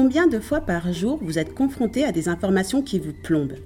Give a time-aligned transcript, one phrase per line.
[0.00, 3.56] Combien de fois par jour vous êtes confronté à des informations qui vous plombent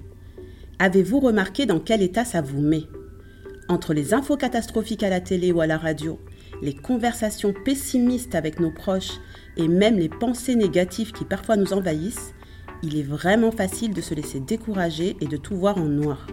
[0.79, 2.85] Avez-vous remarqué dans quel état ça vous met
[3.69, 6.19] Entre les infos catastrophiques à la télé ou à la radio,
[6.63, 9.19] les conversations pessimistes avec nos proches
[9.57, 12.33] et même les pensées négatives qui parfois nous envahissent,
[12.81, 16.25] il est vraiment facile de se laisser décourager et de tout voir en noir.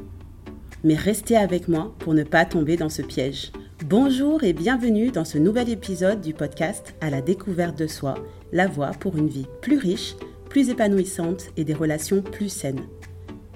[0.82, 3.52] Mais restez avec moi pour ne pas tomber dans ce piège.
[3.86, 8.14] Bonjour et bienvenue dans ce nouvel épisode du podcast À la découverte de soi,
[8.52, 10.16] la voie pour une vie plus riche,
[10.50, 12.82] plus épanouissante et des relations plus saines.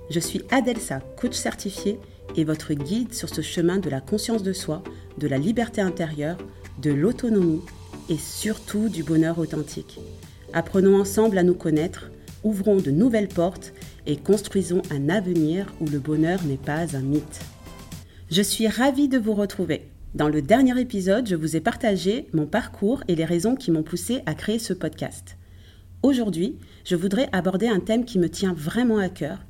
[0.08, 1.98] Je suis Adelsa, coach certifié
[2.36, 4.82] et votre guide sur ce chemin de la conscience de soi,
[5.18, 6.38] de la liberté intérieure,
[6.80, 7.60] de l'autonomie
[8.08, 10.00] et surtout du bonheur authentique.
[10.54, 12.10] Apprenons ensemble à nous connaître,
[12.44, 13.74] ouvrons de nouvelles portes
[14.06, 17.40] et construisons un avenir où le bonheur n'est pas un mythe.
[18.30, 19.82] Je suis ravie de vous retrouver.
[20.14, 23.82] Dans le dernier épisode, je vous ai partagé mon parcours et les raisons qui m'ont
[23.82, 25.36] poussé à créer ce podcast.
[26.04, 29.40] Aujourd'hui, je voudrais aborder un thème qui me tient vraiment à cœur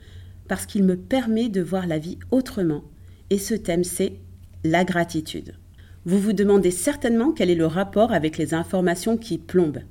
[0.49, 2.83] parce qu'il me permet de voir la vie autrement.
[3.29, 4.15] Et ce thème, c'est
[4.65, 5.53] la gratitude.
[6.07, 9.83] Vous vous demandez certainement quel est le rapport avec les informations qui plombent.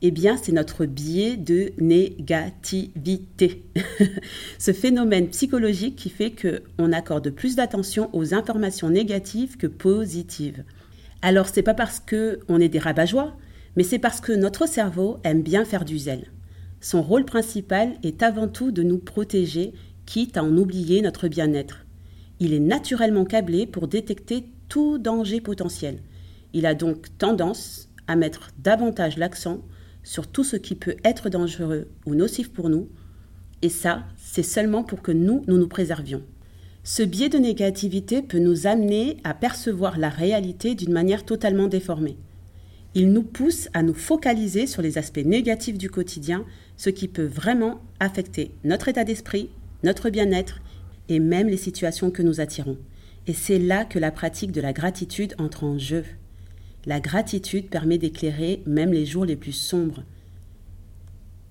[0.00, 3.64] Eh bien, c'est notre biais de négativité.
[4.58, 10.62] Ce phénomène psychologique qui fait qu'on accorde plus d'attention aux informations négatives que positives.
[11.20, 13.36] Alors, c'est pas parce qu'on est des rabat-joie,
[13.76, 16.30] mais c'est parce que notre cerveau aime bien faire du zèle.
[16.80, 19.72] Son rôle principal est avant tout de nous protéger,
[20.06, 21.86] quitte à en oublier notre bien-être.
[22.38, 25.98] Il est naturellement câblé pour détecter tout danger potentiel.
[26.52, 29.60] Il a donc tendance à mettre davantage l'accent
[30.08, 32.88] sur tout ce qui peut être dangereux ou nocif pour nous,
[33.60, 36.22] et ça, c'est seulement pour que nous, nous nous préservions.
[36.82, 42.16] Ce biais de négativité peut nous amener à percevoir la réalité d'une manière totalement déformée.
[42.94, 46.46] Il nous pousse à nous focaliser sur les aspects négatifs du quotidien,
[46.78, 49.50] ce qui peut vraiment affecter notre état d'esprit,
[49.84, 50.62] notre bien-être
[51.10, 52.78] et même les situations que nous attirons.
[53.26, 56.04] Et c'est là que la pratique de la gratitude entre en jeu.
[56.88, 60.04] La gratitude permet d'éclairer même les jours les plus sombres.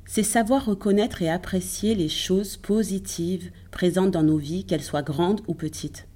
[0.08, 5.42] C'est savoir reconnaître et apprécier les choses positives présentes dans nos vies, qu'elles soient grandes
[5.48, 6.08] ou petites.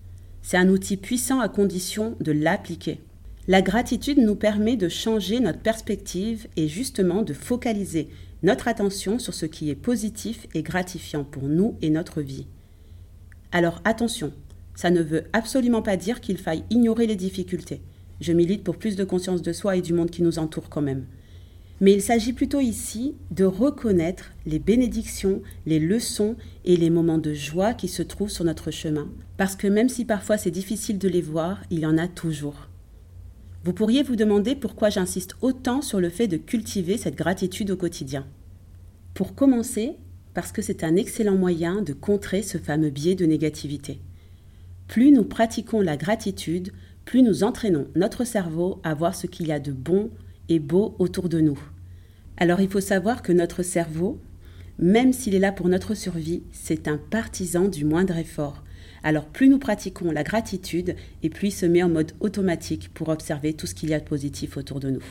[0.41, 2.99] C'est un outil puissant à condition de l'appliquer.
[3.47, 8.09] La gratitude nous permet de changer notre perspective et justement de focaliser
[8.41, 12.47] notre attention sur ce qui est positif et gratifiant pour nous et notre vie.
[13.51, 14.33] Alors attention,
[14.73, 17.83] ça ne veut absolument pas dire qu'il faille ignorer les difficultés.
[18.21, 20.81] Je milite pour plus de conscience de soi et du monde qui nous entoure quand
[20.81, 21.05] même.
[21.81, 27.33] Mais il s'agit plutôt ici de reconnaître les bénédictions, les leçons et les moments de
[27.33, 29.09] joie qui se trouvent sur notre chemin.
[29.37, 32.69] Parce que même si parfois c'est difficile de les voir, il y en a toujours.
[33.63, 37.75] Vous pourriez vous demander pourquoi j'insiste autant sur le fait de cultiver cette gratitude au
[37.75, 38.27] quotidien.
[39.15, 39.93] Pour commencer,
[40.35, 43.99] parce que c'est un excellent moyen de contrer ce fameux biais de négativité.
[44.87, 46.71] Plus nous pratiquons la gratitude,
[47.05, 50.09] plus nous entraînons notre cerveau à voir ce qu'il y a de bon
[50.49, 51.59] et beau autour de nous.
[52.37, 54.19] Alors il faut savoir que notre cerveau,
[54.79, 58.63] même s'il est là pour notre survie, c'est un partisan du moindre effort.
[59.03, 63.09] Alors plus nous pratiquons la gratitude et plus il se met en mode automatique pour
[63.09, 65.03] observer tout ce qu'il y a de positif autour de nous.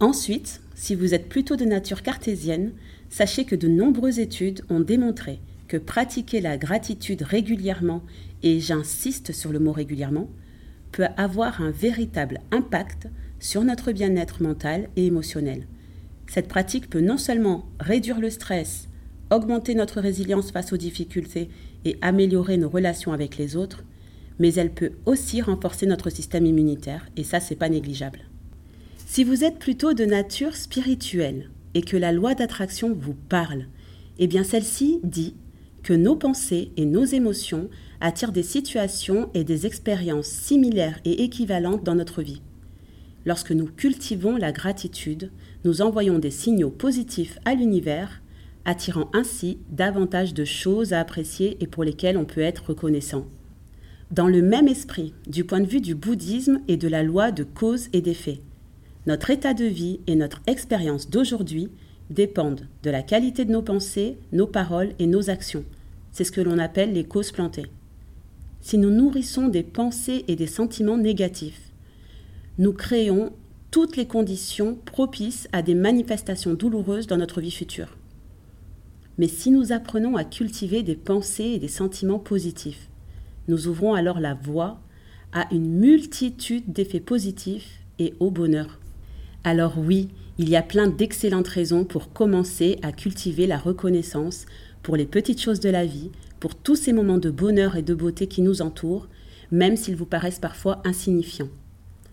[0.00, 2.72] Ensuite, si vous êtes plutôt de nature cartésienne,
[3.10, 8.02] sachez que de nombreuses études ont démontré que pratiquer la gratitude régulièrement,
[8.42, 10.28] et j'insiste sur le mot régulièrement,
[10.94, 13.08] peut avoir un véritable impact
[13.40, 15.66] sur notre bien-être mental et émotionnel.
[16.28, 18.88] Cette pratique peut non seulement réduire le stress,
[19.32, 21.50] augmenter notre résilience face aux difficultés
[21.84, 23.82] et améliorer nos relations avec les autres,
[24.38, 28.20] mais elle peut aussi renforcer notre système immunitaire et ça c'est pas négligeable.
[29.04, 33.66] Si vous êtes plutôt de nature spirituelle et que la loi d'attraction vous parle,
[34.20, 35.34] eh bien celle-ci dit
[35.82, 37.68] que nos pensées et nos émotions
[38.00, 42.42] attirent des situations et des expériences similaires et équivalentes dans notre vie.
[43.26, 45.30] Lorsque nous cultivons la gratitude,
[45.64, 48.20] nous envoyons des signaux positifs à l'univers,
[48.66, 53.26] attirant ainsi davantage de choses à apprécier et pour lesquelles on peut être reconnaissant.
[54.10, 57.44] Dans le même esprit, du point de vue du bouddhisme et de la loi de
[57.44, 58.40] cause et d'effet,
[59.06, 61.68] notre état de vie et notre expérience d'aujourd'hui
[62.10, 65.64] dépendent de la qualité de nos pensées, nos paroles et nos actions.
[66.12, 67.66] C'est ce que l'on appelle les causes plantées
[68.64, 71.70] si nous nourrissons des pensées et des sentiments négatifs.
[72.56, 73.34] Nous créons
[73.70, 77.98] toutes les conditions propices à des manifestations douloureuses dans notre vie future.
[79.18, 82.88] Mais si nous apprenons à cultiver des pensées et des sentiments positifs,
[83.48, 84.80] nous ouvrons alors la voie
[85.34, 88.80] à une multitude d'effets positifs et au bonheur.
[89.44, 94.46] Alors oui, Il y a plein d'excellentes raisons pour commencer à cultiver la reconnaissance
[94.82, 96.10] pour les petites choses de la vie,
[96.44, 99.08] pour tous ces moments de bonheur et de beauté qui nous entourent,
[99.50, 101.48] même s'ils vous paraissent parfois insignifiants.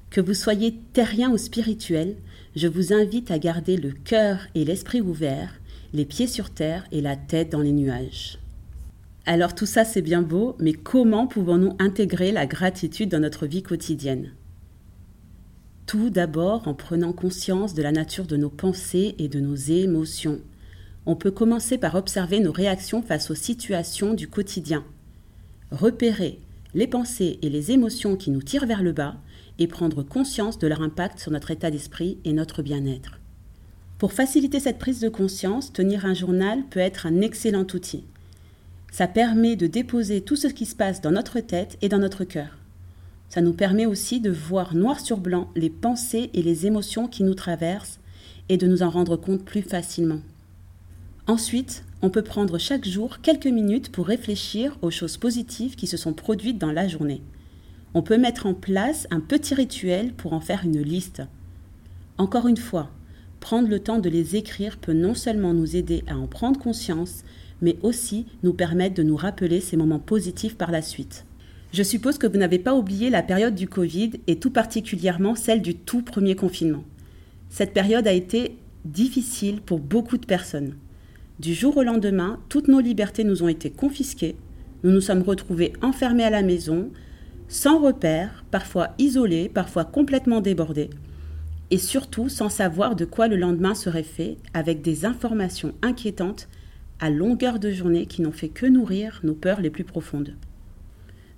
[0.09, 2.15] Que vous soyez terrien ou spirituel,
[2.55, 5.59] je vous invite à garder le cœur et l'esprit ouverts,
[5.91, 8.39] les pieds sur terre et la tête dans les nuages.
[9.25, 13.63] Alors tout ça c'est bien beau, mais comment pouvons-nous intégrer la gratitude dans notre vie
[13.63, 14.31] quotidienne?
[15.87, 20.39] Tout d'abord en prenant conscience de la nature de nos pensées et de nos émotions.
[21.05, 24.83] On peut commencer par observer nos réactions face aux situations du quotidien.
[25.71, 26.39] Repérer
[26.73, 29.15] les pensées et les émotions qui nous tirent vers le bas
[29.57, 33.19] et prendre conscience de leur impact sur notre état d'esprit et notre bien-être.
[33.97, 38.03] Pour faciliter cette prise de conscience, tenir un journal peut être un excellent outil.
[38.91, 42.23] Ça permet de déposer tout ce qui se passe dans notre tête et dans notre
[42.23, 42.57] cœur.
[43.29, 47.23] Ça nous permet aussi de voir noir sur blanc les pensées et les émotions qui
[47.23, 47.99] nous traversent
[48.49, 50.19] et de nous en rendre compte plus facilement.
[51.27, 55.97] Ensuite, on peut prendre chaque jour quelques minutes pour réfléchir aux choses positives qui se
[55.97, 57.21] sont produites dans la journée.
[57.93, 61.21] On peut mettre en place un petit rituel pour en faire une liste.
[62.17, 62.89] Encore une fois,
[63.39, 67.23] prendre le temps de les écrire peut non seulement nous aider à en prendre conscience,
[67.61, 71.25] mais aussi nous permettre de nous rappeler ces moments positifs par la suite.
[71.71, 75.61] Je suppose que vous n'avez pas oublié la période du Covid et tout particulièrement celle
[75.61, 76.83] du tout premier confinement.
[77.49, 80.75] Cette période a été difficile pour beaucoup de personnes.
[81.39, 84.35] Du jour au lendemain, toutes nos libertés nous ont été confisquées,
[84.83, 86.89] nous nous sommes retrouvés enfermés à la maison,
[87.47, 90.89] sans repères, parfois isolés, parfois complètement débordés,
[91.71, 96.47] et surtout sans savoir de quoi le lendemain serait fait, avec des informations inquiétantes
[96.99, 100.35] à longueur de journée qui n'ont fait que nourrir nos peurs les plus profondes.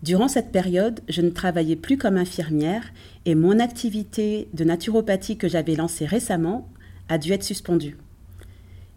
[0.03, 2.83] Durant cette période, je ne travaillais plus comme infirmière
[3.25, 6.69] et mon activité de naturopathie que j'avais lancée récemment
[7.07, 7.95] a dû être suspendue.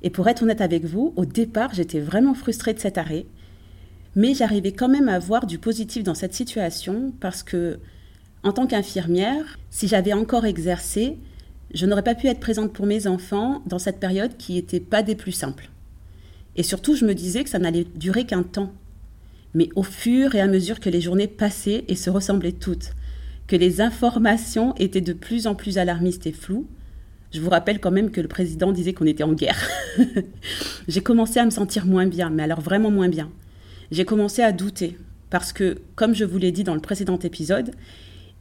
[0.03, 3.27] Et pour être honnête avec vous, au départ, j'étais vraiment frustrée de cet arrêt,
[4.15, 7.79] mais j'arrivais quand même à voir du positif dans cette situation parce que,
[8.43, 11.19] en tant qu'infirmière, si j'avais encore exercé,
[11.75, 15.03] je n'aurais pas pu être présente pour mes enfants dans cette période qui n'était pas
[15.03, 15.71] des plus simples.
[16.57, 18.73] Et surtout, je me disais que ça n'allait durer qu'un temps.
[19.55, 22.93] Mais au fur et à mesure que les journées passaient et se ressemblaient toutes,
[23.47, 26.67] que les informations étaient de plus en plus alarmistes et floues,
[27.33, 29.61] je vous rappelle quand même que le président disait qu'on était en guerre.
[30.89, 33.31] J'ai commencé à me sentir moins bien, mais alors vraiment moins bien.
[33.91, 34.97] J'ai commencé à douter,
[35.31, 37.73] parce que, comme je vous l'ai dit dans le précédent épisode,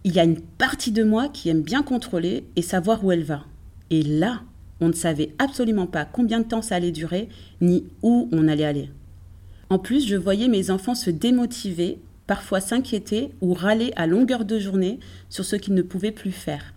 [0.03, 3.23] il y a une partie de moi qui aime bien contrôler et savoir où elle
[3.23, 3.45] va.
[3.89, 4.43] Et là,
[4.79, 7.27] on ne savait absolument pas combien de temps ça allait durer,
[7.61, 8.91] ni où on allait aller.
[9.71, 11.97] En plus, je voyais mes enfants se démotiver,
[12.27, 14.99] parfois s'inquiéter ou râler à longueur de journée
[15.29, 16.75] sur ce qu'ils ne pouvaient plus faire.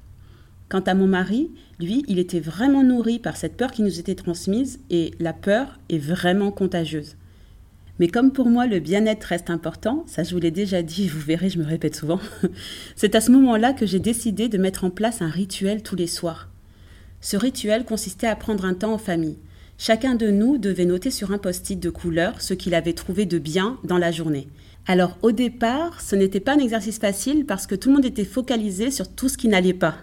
[0.69, 1.51] Quant à mon mari,
[1.81, 5.79] lui, il était vraiment nourri par cette peur qui nous était transmise et la peur
[5.89, 7.17] est vraiment contagieuse.
[7.99, 11.21] Mais comme pour moi le bien-être reste important, ça je vous l'ai déjà dit, vous
[11.21, 12.21] verrez, je me répète souvent,
[12.97, 16.07] c'est à ce moment-là que j'ai décidé de mettre en place un rituel tous les
[16.07, 16.49] soirs.
[17.21, 19.39] Ce rituel consistait à prendre un temps en famille.
[19.79, 23.39] Chacun de nous devait noter sur un post-it de couleur ce qu'il avait trouvé de
[23.39, 24.49] bien dans la journée.
[24.87, 28.25] Alors au départ, ce n'était pas un exercice facile parce que tout le monde était
[28.25, 29.97] focalisé sur tout ce qui n'allait pas.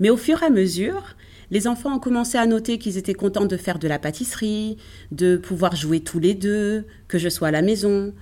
[0.00, 1.14] Mais au fur et à mesure,
[1.50, 4.76] les enfants ont commencé à noter qu'ils étaient contents de faire de la pâtisserie,
[5.12, 8.12] de pouvoir jouer tous les deux, que je sois à la maison.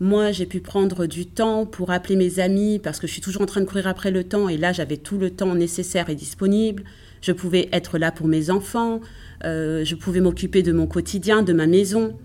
[0.00, 3.42] Moi, j'ai pu prendre du temps pour appeler mes amis parce que je suis toujours
[3.42, 6.14] en train de courir après le temps et là, j'avais tout le temps nécessaire et
[6.14, 6.84] disponible
[7.20, 9.00] je pouvais être là pour mes enfants,
[9.44, 12.16] euh, je pouvais m'occuper de mon quotidien, de ma maison.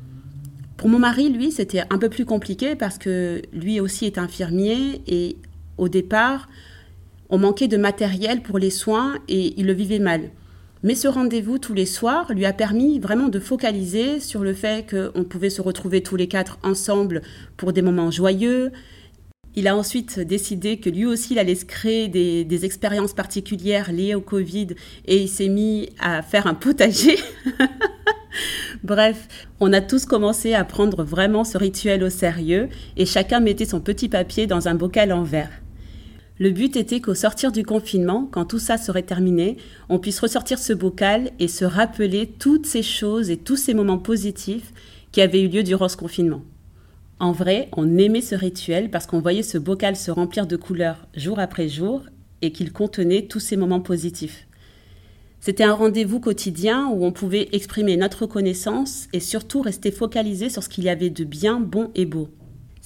[0.77, 5.01] Pour mon mari, lui, c'était un peu plus compliqué parce que lui aussi est infirmier
[5.07, 5.37] et
[5.77, 6.49] au départ,
[7.29, 10.31] on manquait de matériel pour les soins et il le vivait mal.
[10.83, 14.87] Mais ce rendez-vous tous les soirs lui a permis vraiment de focaliser sur le fait
[14.89, 17.21] qu'on pouvait se retrouver tous les quatre ensemble
[17.57, 18.71] pour des moments joyeux,
[19.57, 24.15] il a ensuite décidé que lui aussi, il allait se créer des, expériences particulières liées
[24.15, 24.67] au Covid
[25.05, 27.17] et il s'est mis à faire un potager.
[28.83, 29.27] Bref,
[29.61, 32.67] on a tous commencé à prendre vraiment ce rituel au sérieux
[32.97, 35.64] et chacun mettait son petit papier dans un bocal en verre.
[36.37, 39.55] Le but était qu'au sortir du confinement, quand tout ça serait terminé,
[39.87, 43.99] on puisse ressortir ce bocal et se rappeler toutes ces choses et tous ces moments
[43.99, 44.73] positifs
[45.13, 46.41] qui avaient eu lieu durant ce confinement.
[47.19, 51.07] En vrai, on aimait ce rituel parce qu'on voyait ce bocal se remplir de couleurs
[51.15, 52.01] jour après jour
[52.41, 54.45] et qu'il contenait tous ces moments positifs.
[55.39, 60.63] C'était un rendez-vous quotidien où on pouvait exprimer notre connaissance et surtout rester focalisé sur
[60.63, 62.27] ce qu'il y avait de bien, bon et beau.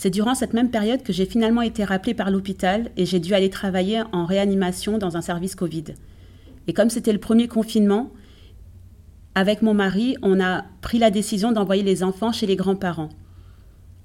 [0.01, 3.33] C'est durant cette même période que j'ai finalement été rappelée par l'hôpital et j'ai dû
[3.33, 5.83] aller travailler en réanimation dans un service Covid.
[6.67, 8.09] Et comme c'était le premier confinement,
[9.35, 13.09] avec mon mari, on a pris la décision d'envoyer les enfants chez les grands-parents.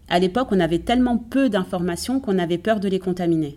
[0.09, 3.57] À l'époque, on avait tellement peu d'informations qu'on avait peur de les contaminer.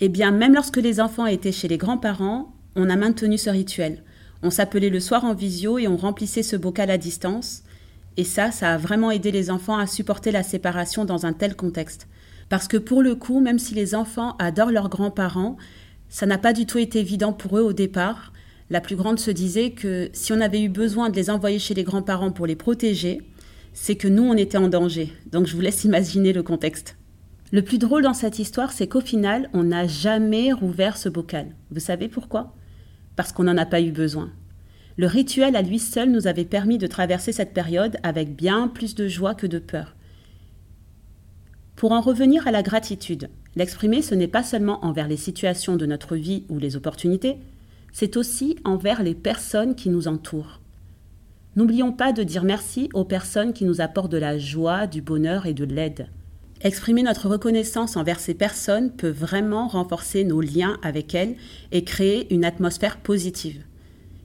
[0.00, 4.02] Eh bien, même lorsque les enfants étaient chez les grands-parents, on a maintenu ce rituel.
[4.42, 7.64] On s'appelait le soir en visio et on remplissait ce bocal à distance.
[8.20, 11.56] Et ça, ça a vraiment aidé les enfants à supporter la séparation dans un tel
[11.56, 12.06] contexte.
[12.50, 15.56] Parce que pour le coup, même si les enfants adorent leurs grands-parents,
[16.10, 18.34] ça n'a pas du tout été évident pour eux au départ.
[18.68, 21.72] La plus grande se disait que si on avait eu besoin de les envoyer chez
[21.72, 23.22] les grands-parents pour les protéger,
[23.72, 25.10] c'est que nous, on était en danger.
[25.32, 26.98] Donc je vous laisse imaginer le contexte.
[27.52, 31.56] Le plus drôle dans cette histoire, c'est qu'au final, on n'a jamais rouvert ce bocal.
[31.70, 32.54] Vous savez pourquoi?
[33.16, 34.30] Parce qu'on n'en a pas eu besoin.
[35.00, 38.94] Le rituel à lui seul nous avait permis de traverser cette période avec bien plus
[38.94, 39.96] de joie que de peur.
[41.74, 45.86] Pour en revenir à la gratitude, l'exprimer ce n'est pas seulement envers les situations de
[45.86, 47.38] notre vie ou les opportunités,
[47.94, 50.60] c'est aussi envers les personnes qui nous entourent.
[51.56, 55.46] N'oublions pas de dire merci aux personnes qui nous apportent de la joie, du bonheur
[55.46, 56.08] et de l'aide.
[56.60, 61.36] Exprimer notre reconnaissance envers ces personnes peut vraiment renforcer nos liens avec elles
[61.72, 63.64] et créer une atmosphère positive.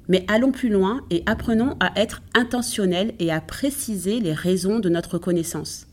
[0.08, 4.90] Mais allons plus loin et apprenons à être intentionnels et à préciser les raisons de
[4.90, 5.88] notre reconnaissance.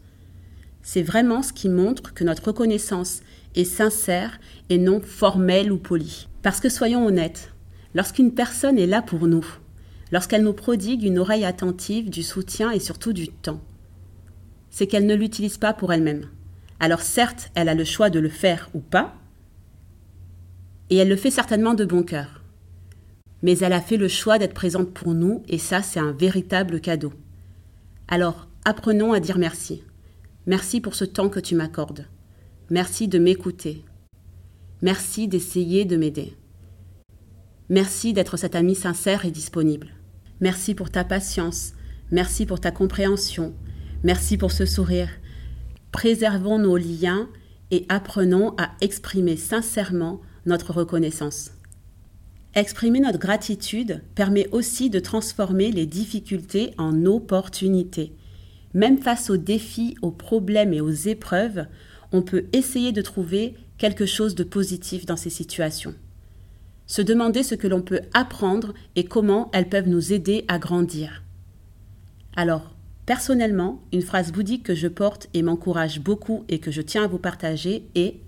[0.82, 3.20] C'est vraiment ce qui montre que notre reconnaissance
[3.54, 4.38] est sincère
[4.68, 6.28] et non formelle ou polie.
[6.42, 7.52] Parce que soyons honnêtes,
[7.94, 9.46] lorsqu'une personne est là pour nous,
[10.10, 13.60] lorsqu'elle nous prodigue une oreille attentive, du soutien et surtout du temps,
[14.70, 16.26] c'est qu'elle ne l'utilise pas pour elle-même.
[16.80, 19.14] Alors certes, elle a le choix de le faire ou pas,
[20.90, 22.41] et elle le fait certainement de bon cœur
[23.42, 26.80] mais elle a fait le choix d'être présente pour nous et ça, c'est un véritable
[26.80, 27.12] cadeau.
[28.08, 29.82] Alors, apprenons à dire merci.
[30.46, 32.06] Merci pour ce temps que tu m'accordes.
[32.70, 33.84] Merci de m'écouter.
[34.80, 36.36] Merci d'essayer de m'aider.
[37.68, 39.88] Merci d'être cet ami sincère et disponible.
[40.40, 41.72] Merci pour ta patience.
[42.10, 43.54] Merci pour ta compréhension.
[44.02, 45.08] Merci pour ce sourire.
[45.92, 47.28] Préservons nos liens
[47.70, 51.52] et apprenons à exprimer sincèrement notre reconnaissance.
[52.54, 58.12] Exprimer notre gratitude permet aussi de transformer les difficultés en opportunités.
[58.74, 61.66] Même face aux défis, aux problèmes et aux épreuves,
[62.12, 65.94] on peut essayer de trouver quelque chose de positif dans ces situations.
[66.86, 71.22] Se demander ce que l'on peut apprendre et comment elles peuvent nous aider à grandir.
[72.36, 72.74] Alors,
[73.06, 77.08] personnellement, une phrase bouddhique que je porte et m'encourage beaucoup et que je tiens à
[77.08, 78.20] vous partager est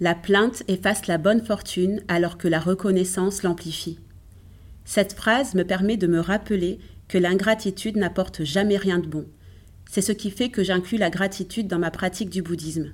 [0.00, 3.98] la plainte efface la bonne fortune alors que la reconnaissance l'amplifie.
[4.84, 9.26] Cette phrase me permet de me rappeler que l'ingratitude n'apporte jamais rien de bon.
[9.88, 12.92] C'est ce qui fait que j'inclus la gratitude dans ma pratique du bouddhisme.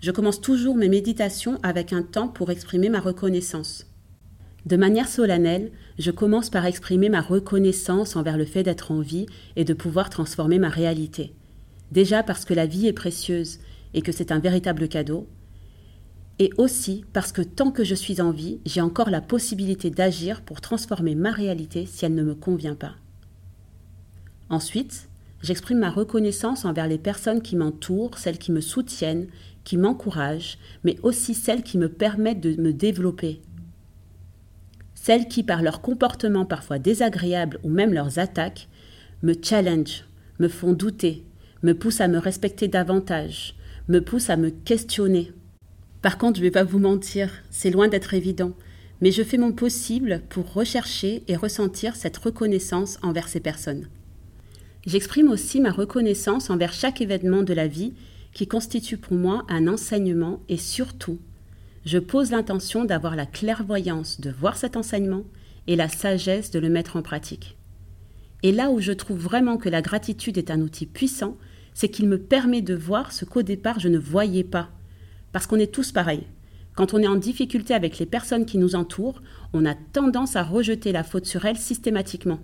[0.00, 3.86] Je commence toujours mes méditations avec un temps pour exprimer ma reconnaissance.
[4.64, 9.26] De manière solennelle, je commence par exprimer ma reconnaissance envers le fait d'être en vie
[9.54, 11.34] et de pouvoir transformer ma réalité.
[11.92, 13.60] Déjà parce que la vie est précieuse
[13.94, 15.28] et que c'est un véritable cadeau,
[16.38, 20.42] et aussi parce que tant que je suis en vie, j'ai encore la possibilité d'agir
[20.42, 22.94] pour transformer ma réalité si elle ne me convient pas.
[24.48, 25.08] Ensuite,
[25.42, 29.28] j'exprime ma reconnaissance envers les personnes qui m'entourent, celles qui me soutiennent,
[29.64, 33.40] qui m'encouragent, mais aussi celles qui me permettent de me développer.
[34.94, 38.68] Celles qui, par leur comportement parfois désagréable ou même leurs attaques,
[39.22, 40.04] me challenge,
[40.38, 41.24] me font douter,
[41.62, 43.54] me poussent à me respecter davantage,
[43.88, 45.32] me poussent à me questionner.
[46.02, 48.52] Par contre, je ne vais pas vous mentir, c'est loin d'être évident,
[49.00, 53.88] mais je fais mon possible pour rechercher et ressentir cette reconnaissance envers ces personnes.
[54.86, 57.94] J'exprime aussi ma reconnaissance envers chaque événement de la vie
[58.32, 61.18] qui constitue pour moi un enseignement et surtout,
[61.84, 65.24] je pose l'intention d'avoir la clairvoyance de voir cet enseignement
[65.66, 67.56] et la sagesse de le mettre en pratique.
[68.42, 71.36] Et là où je trouve vraiment que la gratitude est un outil puissant,
[71.74, 74.70] c'est qu'il me permet de voir ce qu'au départ je ne voyais pas
[75.36, 76.26] parce qu'on est tous pareils.
[76.74, 79.20] Quand on est en difficulté avec les personnes qui nous entourent,
[79.52, 82.38] on a tendance à rejeter la faute sur elles systématiquement.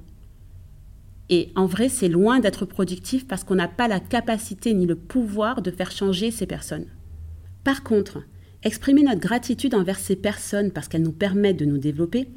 [1.30, 4.94] Et en vrai, c'est loin d'être productif parce qu'on n'a pas la capacité ni le
[4.94, 6.84] pouvoir de faire changer ces personnes.
[7.64, 8.24] Par contre,
[8.62, 12.28] exprimer notre gratitude envers ces personnes parce qu'elles nous permettent de nous développer,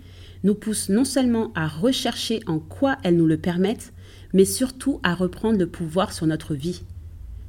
[0.45, 3.91] nous pousse non seulement à rechercher en quoi elles nous le permettent,
[4.31, 6.83] mais surtout à reprendre le pouvoir sur notre vie.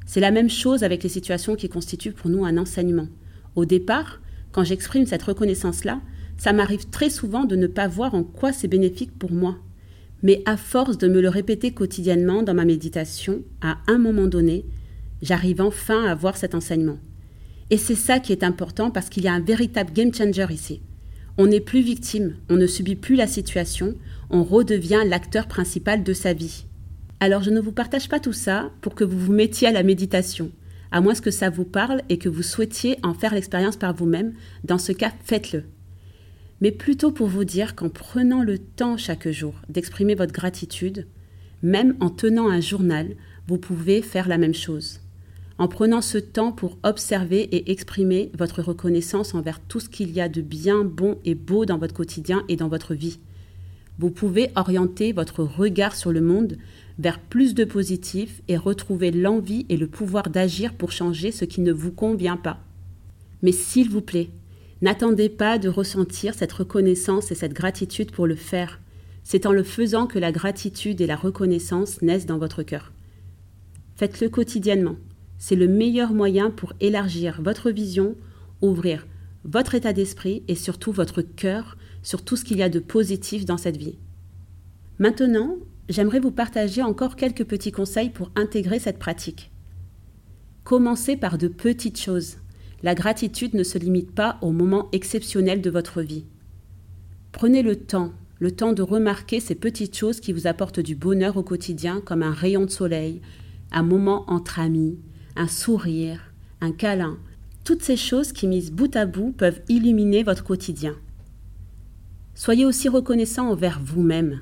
[0.06, 3.08] C'est la même chose avec les situations qui constituent pour nous un enseignement.
[3.56, 4.20] Au départ,
[4.52, 6.00] quand j'exprime cette reconnaissance-là,
[6.38, 9.56] ça m'arrive très souvent de ne pas voir en quoi c'est bénéfique pour moi.
[10.22, 14.64] Mais à force de me le répéter quotidiennement dans ma méditation, à un moment donné,
[15.22, 16.98] j'arrive enfin à voir cet enseignement.
[17.70, 20.80] Et c'est ça qui est important parce qu'il y a un véritable game changer ici.
[21.36, 23.94] On n'est plus victime, on ne subit plus la situation,
[24.30, 26.64] on redevient l'acteur principal de sa vie.
[27.18, 29.82] Alors je ne vous partage pas tout ça pour que vous vous mettiez à la
[29.82, 30.52] méditation,
[30.90, 34.34] à moins que ça vous parle et que vous souhaitiez en faire l'expérience par vous-même.
[34.64, 35.64] Dans ce cas, faites-le.
[36.60, 41.06] Mais plutôt pour vous dire qu'en prenant le temps chaque jour d'exprimer votre gratitude,
[41.62, 43.08] même en tenant un journal,
[43.48, 45.00] vous pouvez faire la même chose.
[45.58, 50.20] En prenant ce temps pour observer et exprimer votre reconnaissance envers tout ce qu'il y
[50.20, 53.20] a de bien, bon et beau dans votre quotidien et dans votre vie.
[53.98, 56.58] Vous pouvez orienter votre regard sur le monde
[56.98, 61.60] vers plus de positif et retrouver l'envie et le pouvoir d'agir pour changer ce qui
[61.60, 62.60] ne vous convient pas.
[63.42, 64.30] Mais s'il vous plaît,
[64.80, 68.80] n'attendez pas de ressentir cette reconnaissance et cette gratitude pour le faire.
[69.24, 72.92] C'est en le faisant que la gratitude et la reconnaissance naissent dans votre cœur.
[73.96, 74.96] Faites-le quotidiennement.
[75.38, 78.14] C'est le meilleur moyen pour élargir votre vision,
[78.62, 79.06] ouvrir
[79.44, 83.44] votre état d'esprit et surtout votre cœur sur tout ce qu'il y a de positif
[83.44, 83.96] dans cette vie.
[84.98, 85.56] Maintenant,
[85.88, 89.50] j'aimerais vous partager encore quelques petits conseils pour intégrer cette pratique.
[90.64, 92.38] Commencez par de petites choses.
[92.82, 96.24] La gratitude ne se limite pas aux moments exceptionnels de votre vie.
[97.32, 101.36] Prenez le temps, le temps de remarquer ces petites choses qui vous apportent du bonheur
[101.36, 103.20] au quotidien, comme un rayon de soleil,
[103.72, 104.98] un moment entre amis,
[105.36, 107.18] un sourire, un câlin.
[107.64, 110.96] Toutes ces choses qui, mises bout à bout, peuvent illuminer votre quotidien.
[112.34, 114.40] Soyez aussi reconnaissant envers vous-même.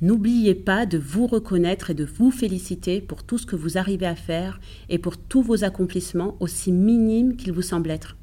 [0.00, 4.06] N'oubliez pas de vous reconnaître et de vous féliciter pour tout ce que vous arrivez
[4.06, 8.16] à faire et pour tous vos accomplissements, aussi minimes qu'ils vous semblent être.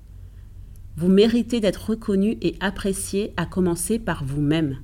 [0.97, 4.79] Vous méritez d'être reconnu et apprécié à commencer par vous-même.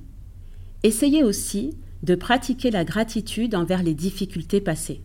[0.82, 5.02] Essayez aussi de pratiquer la gratitude envers les difficultés passées.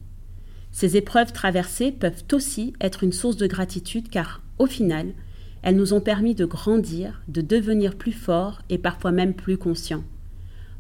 [0.71, 5.13] Ces épreuves traversées peuvent aussi être une source de gratitude car, au final,
[5.61, 10.03] elles nous ont permis de grandir, de devenir plus forts et parfois même plus conscients.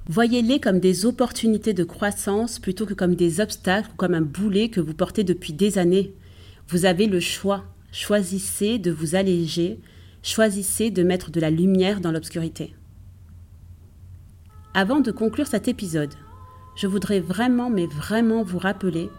[0.07, 4.67] Voyez-les comme des opportunités de croissance plutôt que comme des obstacles ou comme un boulet
[4.67, 6.13] que vous portez depuis des années.
[6.67, 7.63] Vous avez le choix.
[7.93, 9.79] Choisissez de vous alléger,
[10.21, 12.75] choisissez de mettre de la lumière dans l'obscurité.
[14.73, 16.13] Avant de conclure cet épisode,
[16.75, 19.09] je voudrais vraiment, mais vraiment vous rappeler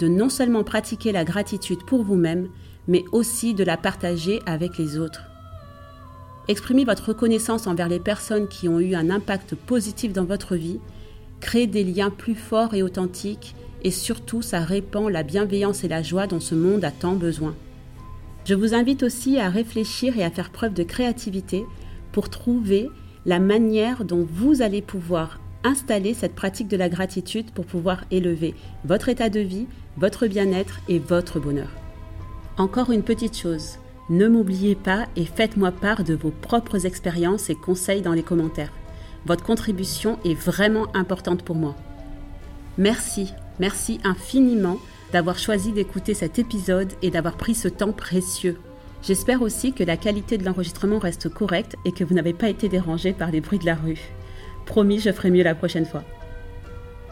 [0.00, 2.48] de non seulement pratiquer la gratitude pour vous-même,
[2.88, 5.31] mais aussi de la partager avec les autres.
[6.48, 10.80] Exprimez votre reconnaissance envers les personnes qui ont eu un impact positif dans votre vie,
[11.40, 16.02] créez des liens plus forts et authentiques, et surtout ça répand la bienveillance et la
[16.02, 17.54] joie dont ce monde a tant besoin.
[18.44, 21.64] Je vous invite aussi à réfléchir et à faire preuve de créativité
[22.10, 22.90] pour trouver
[23.24, 28.54] la manière dont vous allez pouvoir installer cette pratique de la gratitude pour pouvoir élever
[28.84, 31.70] votre état de vie, votre bien-être et votre bonheur.
[32.56, 33.78] Encore une petite chose,
[34.12, 38.70] ne m'oubliez pas et faites-moi part de vos propres expériences et conseils dans les commentaires.
[39.24, 41.74] Votre contribution est vraiment importante pour moi.
[42.76, 44.76] Merci, merci infiniment
[45.14, 48.58] d'avoir choisi d'écouter cet épisode et d'avoir pris ce temps précieux.
[49.02, 52.68] J'espère aussi que la qualité de l'enregistrement reste correcte et que vous n'avez pas été
[52.68, 54.12] dérangé par les bruits de la rue.
[54.66, 56.04] Promis, je ferai mieux la prochaine fois.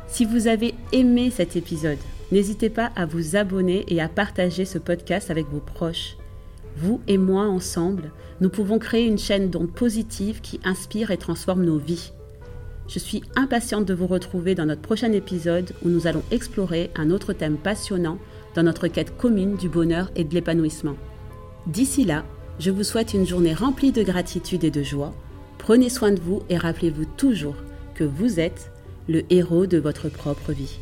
[0.06, 1.98] Si vous avez aimé cet épisode,
[2.30, 6.16] n'hésitez pas à vous abonner et à partager ce podcast avec vos proches.
[6.82, 11.64] Vous et moi ensemble, nous pouvons créer une chaîne d'ondes positives qui inspire et transforme
[11.64, 12.12] nos vies.
[12.88, 17.10] Je suis impatiente de vous retrouver dans notre prochain épisode où nous allons explorer un
[17.10, 18.18] autre thème passionnant
[18.54, 20.96] dans notre quête commune du bonheur et de l'épanouissement.
[21.66, 22.24] D'ici là,
[22.58, 25.12] je vous souhaite une journée remplie de gratitude et de joie.
[25.58, 27.56] Prenez soin de vous et rappelez-vous toujours
[27.94, 28.70] que vous êtes
[29.06, 30.78] le héros de votre propre vie.